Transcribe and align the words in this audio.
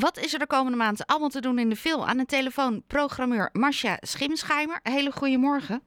Wat 0.00 0.16
is 0.18 0.32
er 0.32 0.38
de 0.38 0.46
komende 0.46 0.76
maand 0.76 1.06
allemaal 1.06 1.28
te 1.28 1.40
doen 1.40 1.58
in 1.58 1.68
de 1.68 1.76
film? 1.76 2.02
Aan 2.02 2.16
de 2.16 2.24
telefoon 2.24 2.82
programmeur 2.86 3.48
Marcia 3.52 3.96
Schimschijmer. 4.00 4.80
Hele 4.82 5.12
goede 5.12 5.38
morgen. 5.38 5.82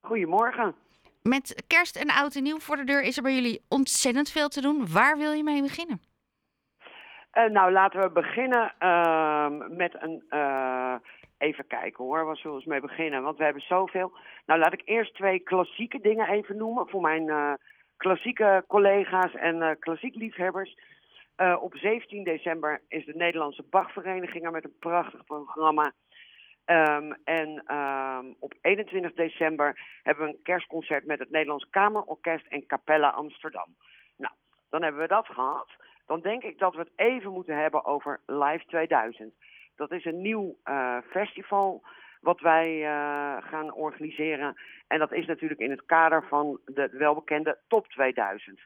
Goedemorgen. 0.00 0.74
Met 1.22 1.64
kerst 1.66 1.96
en 1.96 2.10
oud 2.10 2.34
en 2.34 2.42
nieuw 2.42 2.58
voor 2.58 2.76
de 2.76 2.84
deur 2.84 3.02
is 3.02 3.16
er 3.16 3.22
bij 3.22 3.34
jullie 3.34 3.64
ontzettend 3.68 4.30
veel 4.30 4.48
te 4.48 4.60
doen. 4.60 4.92
Waar 4.92 5.16
wil 5.18 5.32
je 5.32 5.42
mee 5.42 5.62
beginnen? 5.62 6.00
Uh, 7.34 7.44
nou, 7.44 7.72
laten 7.72 8.00
we 8.00 8.10
beginnen 8.10 8.74
uh, 8.80 9.48
met 9.68 9.96
een. 10.02 10.24
Uh, 10.30 10.94
even 11.38 11.66
kijken 11.66 12.04
hoor, 12.04 12.24
waar 12.24 12.36
zullen 12.36 12.56
we 12.56 12.62
eens 12.62 12.70
mee 12.70 12.80
beginnen? 12.80 13.22
Want 13.22 13.38
we 13.38 13.44
hebben 13.44 13.62
zoveel. 13.62 14.12
Nou, 14.46 14.60
laat 14.60 14.72
ik 14.72 14.82
eerst 14.84 15.14
twee 15.14 15.38
klassieke 15.38 16.00
dingen 16.00 16.28
even 16.28 16.56
noemen 16.56 16.88
voor 16.88 17.00
mijn 17.00 17.28
eh, 17.28 17.52
klassieke 17.96 18.64
collega's 18.68 19.34
en 19.34 19.76
klassiek 19.78 20.14
liefhebbers. 20.14 20.76
Op 21.60 21.76
17 21.76 22.24
december 22.24 22.82
is 22.88 23.04
de 23.04 23.14
Nederlandse 23.14 23.64
Bachvereniging 23.70 24.44
er 24.44 24.50
met 24.50 24.64
een 24.64 24.78
prachtig 24.78 25.24
programma. 25.24 25.92
Um, 26.66 27.12
en 27.24 27.74
um, 27.74 28.36
op 28.38 28.54
21 28.60 29.12
december 29.12 29.78
hebben 30.02 30.24
we 30.26 30.32
een 30.32 30.42
kerstconcert 30.42 31.06
met 31.06 31.18
het 31.18 31.30
Nederlands 31.30 31.66
Kamerorkest 31.70 32.46
en 32.46 32.66
Capella 32.66 33.08
Amsterdam. 33.08 33.76
Nou, 34.16 34.32
dan 34.70 34.82
hebben 34.82 35.00
we 35.00 35.08
dat 35.08 35.26
gehad. 35.26 35.68
Dan 36.06 36.20
denk 36.20 36.42
ik 36.42 36.58
dat 36.58 36.74
we 36.74 36.80
het 36.80 36.92
even 36.96 37.32
moeten 37.32 37.56
hebben 37.56 37.84
over 37.84 38.20
Live 38.26 38.64
2000. 38.66 39.34
Dat 39.76 39.92
is 39.92 40.04
een 40.04 40.22
nieuw 40.22 40.56
uh, 40.64 40.96
festival 41.10 41.82
wat 42.20 42.40
wij 42.40 42.80
uh, 42.80 43.36
gaan 43.40 43.72
organiseren. 43.72 44.56
En 44.86 44.98
dat 44.98 45.12
is 45.12 45.26
natuurlijk 45.26 45.60
in 45.60 45.70
het 45.70 45.84
kader 45.86 46.26
van 46.28 46.60
de 46.64 46.88
welbekende 46.92 47.58
Top 47.68 47.88
2000. 47.88 48.60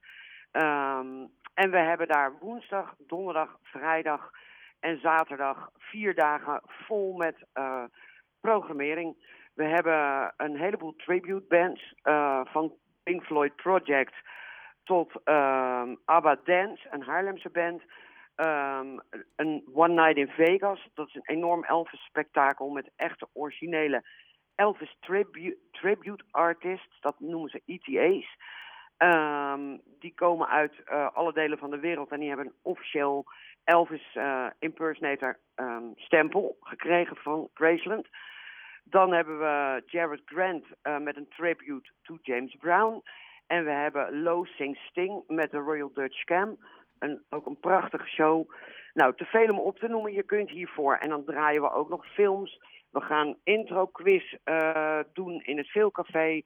Um, 0.53 1.31
en 1.55 1.71
we 1.71 1.79
hebben 1.79 2.09
daar 2.09 2.39
woensdag, 2.41 2.95
donderdag, 2.99 3.59
vrijdag 3.63 4.31
en 4.81 5.01
zaterdag 5.01 5.71
vier 5.79 6.15
dagen 6.15 6.61
vol 6.65 7.17
met 7.17 7.37
uh, 7.55 7.85
programmering. 8.41 9.17
We 9.55 9.65
hebben 9.65 10.33
een 10.37 10.57
heleboel 10.57 10.97
tribute 10.97 11.45
bands 11.49 11.95
uh, 12.03 12.41
van 12.45 12.73
Pink 13.03 13.25
Floyd 13.25 13.57
Project 13.57 14.15
tot 14.85 15.13
uh, 15.25 15.83
ABBA 16.05 16.37
Dance, 16.45 16.87
een 16.91 17.03
Haarlemse 17.03 17.51
band. 17.51 17.83
Um, 18.37 19.01
een 19.37 19.65
One 19.73 19.95
Night 19.95 20.17
in 20.17 20.29
Vegas, 20.29 20.89
dat 20.95 21.09
is 21.09 21.15
een 21.15 21.37
enorm 21.37 21.65
Elvis-spektakel 21.65 22.69
met 22.69 22.91
echte 22.97 23.29
originele 23.33 24.05
Elvis 24.55 24.97
tribute 25.71 26.25
artists, 26.31 27.01
dat 27.01 27.21
noemen 27.21 27.51
ze 27.51 27.63
ETA's. 27.67 28.37
Um, 29.03 29.81
die 29.99 30.15
komen 30.15 30.49
uit 30.49 30.73
uh, 30.93 31.09
alle 31.13 31.33
delen 31.33 31.59
van 31.59 31.71
de 31.71 31.79
wereld 31.79 32.11
en 32.11 32.19
die 32.21 32.29
hebben 32.29 32.47
een 32.47 32.59
officieel 32.63 33.25
Elvis 33.65 34.15
uh, 34.15 34.47
impersonator 34.59 35.39
um, 35.57 35.93
stempel 35.97 36.57
gekregen 36.61 37.17
van 37.17 37.49
Graceland. 37.55 38.09
Dan 38.85 39.13
hebben 39.13 39.39
we 39.39 39.83
Jared 39.87 40.23
Grant 40.25 40.65
uh, 40.83 40.99
met 40.99 41.17
een 41.17 41.29
tribute 41.29 41.91
to 42.03 42.19
James 42.23 42.57
Brown. 42.57 43.03
En 43.47 43.65
we 43.65 43.71
hebben 43.71 44.23
Low 44.23 44.47
Sing 44.47 44.77
Sting 44.77 45.23
met 45.27 45.51
de 45.51 45.59
Royal 45.59 45.93
Dutch 45.95 46.25
Cam. 46.25 46.59
Een, 46.99 47.23
ook 47.31 47.47
een 47.47 47.61
prachtige 47.61 48.07
show. 48.07 48.51
Nou, 48.95 49.15
te 49.17 49.25
veel 49.25 49.49
om 49.49 49.59
op 49.59 49.79
te 49.79 49.89
noemen. 49.89 50.13
Je 50.13 50.23
kunt 50.23 50.51
hiervoor. 50.51 50.97
En 50.97 51.09
dan 51.09 51.25
draaien 51.25 51.63
we 51.63 51.73
ook 51.73 51.89
nog 51.89 52.07
films. 52.07 52.61
We 52.91 53.01
gaan 53.01 53.37
intro 53.45 53.87
quiz 53.87 54.35
uh, 54.45 55.01
doen 55.13 55.43
in 55.45 55.57
het 55.57 55.71
Veelcafé. 55.71 56.43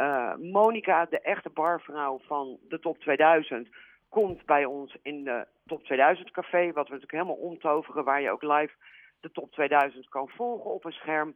Uh, 0.00 0.34
Monica, 0.36 1.04
de 1.04 1.20
echte 1.20 1.50
barvrouw 1.50 2.18
van 2.18 2.58
de 2.68 2.78
Top 2.78 2.98
2000, 2.98 3.68
komt 4.08 4.46
bij 4.46 4.64
ons 4.64 4.96
in 5.02 5.24
de 5.24 5.46
Top 5.66 5.84
2000 5.84 6.30
café. 6.30 6.66
Wat 6.66 6.88
we 6.88 6.94
natuurlijk 6.94 7.12
helemaal 7.12 7.48
omtoveren, 7.50 8.04
waar 8.04 8.20
je 8.20 8.30
ook 8.30 8.42
live 8.42 8.74
de 9.20 9.30
Top 9.30 9.52
2000 9.52 10.08
kan 10.08 10.28
volgen 10.28 10.70
op 10.70 10.84
een 10.84 10.92
scherm. 10.92 11.34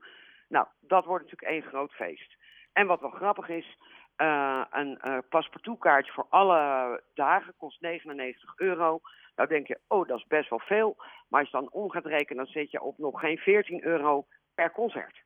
Nou, 0.48 0.66
dat 0.80 1.04
wordt 1.04 1.24
natuurlijk 1.24 1.52
één 1.52 1.70
groot 1.70 1.92
feest. 1.92 2.36
En 2.72 2.86
wat 2.86 3.00
wel 3.00 3.10
grappig 3.10 3.48
is, 3.48 3.78
uh, 4.16 4.64
een 4.70 4.98
uh, 5.04 6.04
voor 6.14 6.26
alle 6.28 7.02
dagen 7.14 7.54
kost 7.56 7.80
99 7.80 8.52
euro. 8.56 9.00
Nou 9.36 9.48
denk 9.48 9.66
je, 9.66 9.80
oh, 9.88 10.08
dat 10.08 10.18
is 10.18 10.26
best 10.26 10.50
wel 10.50 10.58
veel. 10.58 10.96
Maar 11.28 11.40
als 11.40 11.50
je 11.50 11.56
dan 11.56 11.70
om 11.70 11.90
gaat 11.90 12.06
rekenen, 12.06 12.44
dan 12.44 12.52
zit 12.52 12.70
je 12.70 12.82
op 12.82 12.98
nog 12.98 13.20
geen 13.20 13.38
14 13.38 13.84
euro 13.84 14.26
per 14.54 14.72
concert. 14.72 15.21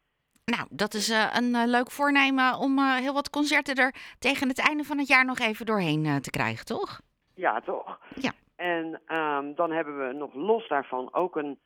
Nou, 0.54 0.66
dat 0.70 0.94
is 0.94 1.10
uh, 1.10 1.34
een 1.34 1.54
uh, 1.54 1.62
leuk 1.64 1.90
voornemen 1.90 2.58
om 2.58 2.78
uh, 2.78 2.94
heel 2.94 3.12
wat 3.12 3.30
concerten 3.30 3.74
er 3.74 3.94
tegen 4.18 4.48
het 4.48 4.58
einde 4.68 4.84
van 4.84 4.98
het 4.98 5.08
jaar 5.08 5.24
nog 5.24 5.38
even 5.38 5.66
doorheen 5.66 6.20
te 6.20 6.30
krijgen, 6.30 6.64
toch? 6.64 7.00
Ja, 7.34 7.60
toch? 7.60 8.00
Ja. 8.14 8.32
En 8.56 9.00
um, 9.08 9.54
dan 9.54 9.70
hebben 9.70 10.06
we 10.06 10.12
nog 10.12 10.34
los 10.34 10.68
daarvan 10.68 11.14
ook 11.14 11.36
een 11.36 11.58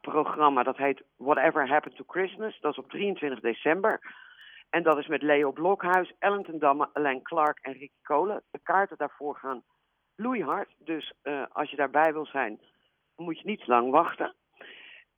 programma 0.00 0.62
dat 0.62 0.76
heet 0.76 1.02
Whatever 1.16 1.68
Happened 1.68 1.96
to 1.96 2.04
Christmas. 2.06 2.58
Dat 2.60 2.72
is 2.72 2.78
op 2.78 2.90
23 2.90 3.40
december. 3.40 4.00
En 4.70 4.82
dat 4.82 4.98
is 4.98 5.06
met 5.06 5.22
Leo 5.22 5.52
Blokhuis, 5.52 6.12
Ellen 6.18 6.42
ten 6.42 6.58
Damme, 6.58 6.88
Alain 6.92 7.22
Clark 7.22 7.58
en 7.62 7.72
Ricky 7.72 8.00
Kolen. 8.02 8.42
De 8.50 8.60
kaarten 8.62 8.96
daarvoor 8.96 9.36
gaan 9.36 9.62
loeihard. 10.16 10.74
Dus 10.78 11.12
als 11.52 11.70
je 11.70 11.76
daarbij 11.76 12.12
wil 12.12 12.26
zijn, 12.26 12.60
moet 13.16 13.38
je 13.38 13.46
niet 13.46 13.66
lang 13.66 13.90
wachten. 13.90 14.34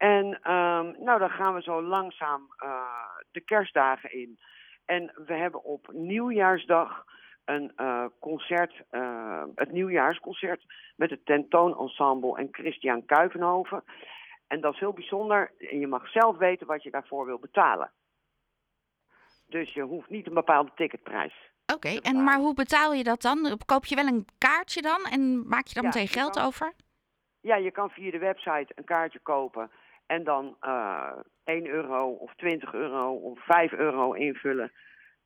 En 0.01 0.27
um, 0.27 0.95
nou, 0.99 1.19
dan 1.19 1.31
gaan 1.31 1.55
we 1.55 1.63
zo 1.63 1.83
langzaam 1.83 2.49
uh, 2.65 2.83
de 3.31 3.41
kerstdagen 3.41 4.13
in. 4.13 4.39
En 4.85 5.13
we 5.27 5.35
hebben 5.35 5.65
op 5.65 5.93
nieuwjaarsdag 5.93 7.05
een 7.45 7.73
uh, 7.77 8.05
concert, 8.21 8.83
uh, 8.91 9.45
het 9.55 9.73
nieuwjaarsconcert 9.73 10.65
met 10.97 11.11
het 11.11 11.27
Tentoonensemble 11.27 12.37
en 12.37 12.49
Christian 12.51 13.05
Kuivenhoven. 13.05 13.85
En 14.47 14.61
dat 14.61 14.73
is 14.73 14.81
heel 14.81 14.93
bijzonder. 14.93 15.53
En 15.59 15.79
je 15.79 15.87
mag 15.87 16.09
zelf 16.09 16.37
weten 16.37 16.67
wat 16.67 16.83
je 16.83 16.91
daarvoor 16.91 17.27
wil 17.27 17.39
betalen. 17.39 17.91
Dus 19.47 19.73
je 19.73 19.83
hoeft 19.83 20.09
niet 20.09 20.27
een 20.27 20.35
bepaalde 20.35 20.71
ticketprijs. 20.75 21.35
Oké, 21.67 21.75
okay, 21.75 21.97
en 22.03 22.25
maar 22.25 22.39
hoe 22.39 22.55
betaal 22.55 22.93
je 22.93 23.05
dat 23.05 23.23
dan? 23.23 23.59
Koop 23.67 23.85
je 23.85 23.95
wel 23.95 24.07
een 24.07 24.27
kaartje 24.39 24.83
dan 24.83 25.05
en 25.05 25.49
maak 25.49 25.67
je 25.67 25.81
ja, 25.81 25.87
meteen 25.87 26.09
geld 26.09 26.35
kan, 26.35 26.45
over? 26.45 26.73
Ja, 27.41 27.57
je 27.57 27.71
kan 27.71 27.91
via 27.91 28.11
de 28.11 28.19
website 28.19 28.73
een 28.75 28.85
kaartje 28.85 29.19
kopen. 29.19 29.71
En 30.11 30.25
dan 30.25 30.57
uh, 30.63 31.13
1 31.45 31.67
euro 31.67 32.11
of 32.11 32.35
20 32.35 32.75
euro 32.75 33.13
of 33.13 33.45
5 33.45 33.73
euro 33.73 34.13
invullen. 34.13 34.73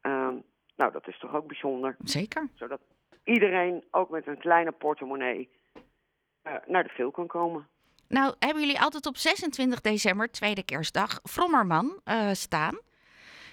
Uh, 0.02 0.28
nou, 0.76 0.92
dat 0.92 1.08
is 1.08 1.18
toch 1.18 1.34
ook 1.34 1.46
bijzonder. 1.46 1.96
Zeker. 1.98 2.48
Zodat 2.54 2.80
iedereen, 3.22 3.84
ook 3.90 4.10
met 4.10 4.26
een 4.26 4.38
kleine 4.38 4.72
portemonnee, 4.72 5.48
uh, 6.46 6.52
naar 6.66 6.82
de 6.82 6.88
film 6.88 7.10
kan 7.10 7.26
komen. 7.26 7.68
Nou, 8.08 8.34
hebben 8.38 8.62
jullie 8.62 8.80
altijd 8.80 9.06
op 9.06 9.16
26 9.16 9.80
december, 9.80 10.30
tweede 10.30 10.64
kerstdag, 10.64 11.20
Vrommerman 11.22 12.00
uh, 12.04 12.30
staan? 12.30 12.78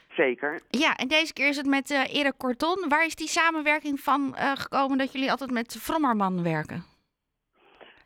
Zeker. 0.09 0.61
Ja, 0.67 0.95
en 0.95 1.07
deze 1.07 1.33
keer 1.33 1.47
is 1.47 1.57
het 1.57 1.65
met 1.65 1.91
uh, 1.91 2.13
Erik 2.13 2.37
Korton. 2.37 2.85
Waar 2.89 3.05
is 3.05 3.15
die 3.15 3.27
samenwerking 3.27 3.99
van 3.99 4.35
gekomen 4.35 4.97
dat 4.97 5.11
jullie 5.11 5.31
altijd 5.31 5.51
met 5.51 5.77
Vrommerman 5.79 6.43
werken? 6.43 6.83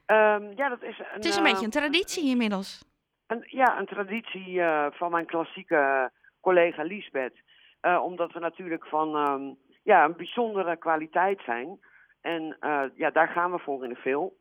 Um, 0.07 0.51
ja, 0.55 0.69
dat 0.69 0.83
is 0.83 0.99
een, 0.99 1.05
het 1.09 1.25
is 1.25 1.35
een 1.35 1.43
beetje 1.43 1.65
een 1.65 1.71
traditie 1.71 2.29
inmiddels. 2.29 2.83
Een, 3.27 3.43
ja, 3.45 3.79
een 3.79 3.85
traditie 3.85 4.49
uh, 4.49 4.87
van 4.91 5.11
mijn 5.11 5.25
klassieke 5.25 6.11
collega 6.41 6.83
Liesbeth. 6.83 7.41
Uh, 7.81 8.03
omdat 8.03 8.31
we 8.31 8.39
natuurlijk 8.39 8.87
van 8.87 9.29
um, 9.29 9.57
ja, 9.83 10.03
een 10.03 10.15
bijzondere 10.15 10.77
kwaliteit 10.77 11.41
zijn. 11.45 11.79
En 12.21 12.57
uh, 12.61 12.83
ja, 12.95 13.09
daar 13.09 13.27
gaan 13.27 13.51
we 13.51 13.59
voor 13.59 13.83
in 13.83 13.89
de 13.89 13.95
film. 13.95 14.31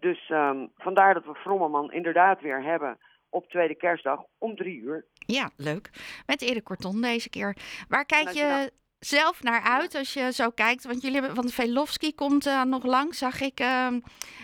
Dus 0.00 0.28
um, 0.28 0.70
vandaar 0.76 1.14
dat 1.14 1.24
we 1.24 1.34
Vrommerman 1.34 1.92
inderdaad 1.92 2.40
weer 2.40 2.62
hebben 2.62 2.98
op 3.28 3.48
tweede 3.48 3.74
kerstdag 3.74 4.24
om 4.38 4.56
drie 4.56 4.80
uur. 4.80 5.04
Ja, 5.18 5.50
leuk. 5.56 5.90
Met 6.26 6.42
Erik 6.42 6.64
Korton 6.64 7.00
deze 7.00 7.30
keer. 7.30 7.56
Waar 7.88 8.04
kijk 8.04 8.28
je 8.28 8.70
zelf 8.98 9.42
naar 9.42 9.62
uit 9.62 9.94
als 9.94 10.14
je 10.14 10.32
zo 10.32 10.50
kijkt? 10.50 10.84
Want 10.84 11.02
jullie 11.02 11.16
hebben, 11.16 11.36
want 11.36 11.54
Velofsky 11.54 12.14
komt 12.14 12.46
uh, 12.46 12.62
nog 12.62 12.84
lang, 12.84 13.14
zag 13.14 13.40
ik. 13.40 13.60
Uh, 13.60 13.88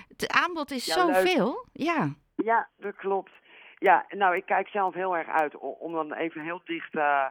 het 0.08 0.32
aanbod 0.32 0.70
is 0.70 0.86
ja, 0.86 0.94
zoveel. 0.94 1.66
Ja. 1.72 2.14
ja, 2.34 2.68
dat 2.76 2.96
klopt. 2.96 3.31
Ja, 3.81 4.05
nou, 4.09 4.37
ik 4.37 4.47
kijk 4.47 4.69
zelf 4.69 4.94
heel 4.94 5.17
erg 5.17 5.29
uit 5.29 5.59
om 5.59 5.93
dan 5.93 6.12
even 6.12 6.43
heel 6.43 6.61
dicht, 6.65 6.94
uh, 6.94 7.27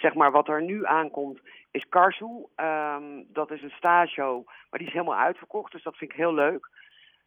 zeg 0.00 0.14
maar, 0.14 0.30
wat 0.30 0.48
er 0.48 0.62
nu 0.62 0.86
aankomt, 0.86 1.40
is 1.70 1.88
Karsu. 1.88 2.46
Um, 2.56 3.26
dat 3.32 3.50
is 3.50 3.62
een 3.62 3.74
stage 3.76 4.22
maar 4.70 4.78
die 4.78 4.86
is 4.86 4.92
helemaal 4.92 5.18
uitverkocht, 5.18 5.72
dus 5.72 5.82
dat 5.82 5.96
vind 5.96 6.10
ik 6.10 6.16
heel 6.16 6.34
leuk. 6.34 6.68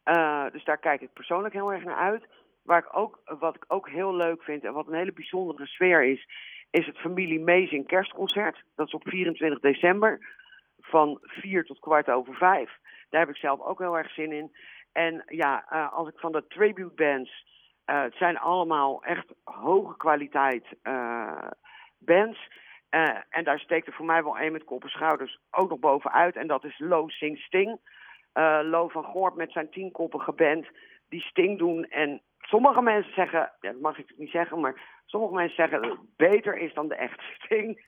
Uh, 0.06 0.46
dus 0.52 0.64
daar 0.64 0.78
kijk 0.78 1.02
ik 1.02 1.14
persoonlijk 1.14 1.54
heel 1.54 1.74
erg 1.74 1.84
naar 1.84 1.98
uit. 1.98 2.28
Waar 2.64 2.80
ik 2.80 2.98
ook, 2.98 3.20
wat 3.40 3.56
ik 3.56 3.66
ook 3.68 3.90
heel 3.90 4.16
leuk 4.16 4.44
vind 4.44 4.64
en 4.64 4.74
wat 4.74 4.88
een 4.88 4.94
hele 4.94 5.14
bijzondere 5.14 5.66
sfeer 5.66 6.04
is, 6.04 6.28
is 6.70 6.86
het 6.86 6.98
familie 6.98 7.40
Amazing 7.40 7.88
kerstconcert. 7.88 8.64
Dat 8.76 8.88
is 8.88 8.94
op 8.94 9.08
24 9.08 9.60
december 9.60 10.20
van 10.80 11.18
4 11.22 11.66
tot 11.66 11.80
kwart 11.80 12.10
over 12.10 12.36
5. 12.36 12.78
Daar 13.10 13.20
heb 13.20 13.30
ik 13.30 13.38
zelf 13.38 13.62
ook 13.62 13.80
heel 13.80 13.98
erg 13.98 14.12
zin 14.12 14.32
in. 14.32 14.56
En 14.92 15.24
ja, 15.28 15.66
uh, 15.72 15.94
als 15.94 16.08
ik 16.08 16.20
van 16.20 16.32
de 16.32 16.48
tribute 16.48 16.96
bands 16.96 17.46
uh, 17.90 18.02
het 18.02 18.16
zijn 18.16 18.38
allemaal 18.38 19.04
echt 19.04 19.34
hoge 19.44 19.98
kwaliteit 19.98 20.66
uh, 20.84 21.48
bands. 21.98 22.50
Uh, 22.90 23.18
en 23.30 23.44
daar 23.44 23.60
steekt 23.60 23.88
er 23.88 23.94
voor 23.94 24.06
mij 24.06 24.24
wel 24.24 24.38
één 24.38 24.52
met 24.52 24.64
kop 24.64 24.84
en 24.84 24.90
schouders 24.90 25.40
ook 25.52 25.70
nog 25.70 25.80
bovenuit. 25.80 26.36
En 26.36 26.48
dat 26.48 26.64
is 26.64 26.80
Lo 26.80 27.08
Sing 27.08 27.38
Sting. 27.38 27.80
Lo 28.64 28.88
van 28.88 29.04
Goort 29.04 29.36
met 29.36 29.52
zijn 29.52 29.70
tienkoppige 29.70 30.32
band. 30.32 30.68
die 31.10 31.22
sting 31.22 31.58
doen. 31.58 31.86
En 31.86 32.22
sommige 32.40 32.82
mensen 32.82 33.14
zeggen, 33.14 33.40
ja, 33.40 33.72
dat 33.72 33.82
mag 33.82 33.98
ik 33.98 34.14
niet 34.18 34.30
zeggen, 34.30 34.60
maar 34.60 35.02
sommige 35.06 35.34
mensen 35.34 35.56
zeggen 35.56 35.82
dat 35.82 35.92
het 35.92 36.16
beter 36.16 36.58
is 36.58 36.74
dan 36.74 36.88
de 36.88 36.96
echte 36.96 37.24
sting. 37.38 37.86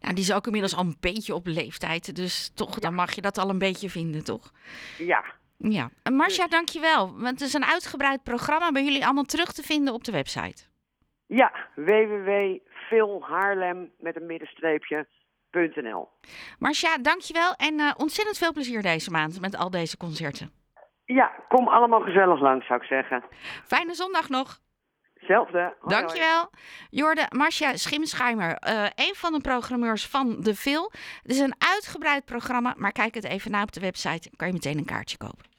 Nou, 0.00 0.14
die 0.14 0.24
is 0.24 0.32
ook 0.32 0.46
inmiddels 0.46 0.76
al 0.76 0.84
een 0.84 0.96
beetje 1.00 1.34
op 1.34 1.46
leeftijd. 1.46 2.16
Dus 2.16 2.54
toch, 2.54 2.78
dan 2.78 2.94
mag 2.94 3.12
je 3.14 3.20
dat 3.20 3.38
al 3.38 3.50
een 3.50 3.58
beetje 3.58 3.90
vinden, 3.90 4.24
toch? 4.24 4.52
Ja. 4.98 5.24
Ja. 5.58 5.90
En 6.02 6.14
Marcia, 6.14 6.46
dankjewel. 6.46 7.12
Want 7.12 7.40
het 7.40 7.40
is 7.40 7.54
een 7.54 7.64
uitgebreid 7.64 8.22
programma 8.22 8.72
bij 8.72 8.84
jullie 8.84 9.04
allemaal 9.04 9.24
terug 9.24 9.52
te 9.52 9.62
vinden 9.62 9.94
op 9.94 10.04
de 10.04 10.12
website. 10.12 10.64
Ja, 11.26 11.52
www.philhaarlem 11.74 13.90
met 13.98 14.16
een 14.16 14.26
middenstreepje.nl. 14.26 16.08
Marcia, 16.58 16.98
dankjewel 16.98 17.52
en 17.52 17.78
uh, 17.78 17.92
ontzettend 17.96 18.38
veel 18.38 18.52
plezier 18.52 18.82
deze 18.82 19.10
maand 19.10 19.40
met 19.40 19.56
al 19.56 19.70
deze 19.70 19.96
concerten. 19.96 20.50
Ja, 21.04 21.32
kom 21.48 21.68
allemaal 21.68 22.00
gezellig 22.00 22.40
langs, 22.40 22.66
zou 22.66 22.80
ik 22.80 22.86
zeggen. 22.86 23.24
Fijne 23.64 23.94
zondag 23.94 24.28
nog. 24.28 24.58
Hetzelfde. 25.26 25.76
Dankjewel. 25.86 26.50
Jorde 26.90 27.26
Marcia 27.28 27.76
Schimscheimer, 27.76 28.58
uh, 28.68 28.84
een 28.94 29.14
van 29.14 29.32
de 29.32 29.40
programmeurs 29.40 30.06
van 30.06 30.36
De 30.40 30.54
Vil. 30.54 30.92
Het 31.22 31.32
is 31.32 31.38
een 31.38 31.54
uitgebreid 31.58 32.24
programma, 32.24 32.74
maar 32.76 32.92
kijk 32.92 33.14
het 33.14 33.24
even 33.24 33.50
na 33.50 33.62
op 33.62 33.72
de 33.72 33.80
website. 33.80 34.28
Dan 34.28 34.36
kan 34.36 34.46
je 34.46 34.52
meteen 34.52 34.78
een 34.78 34.84
kaartje 34.84 35.16
kopen. 35.16 35.55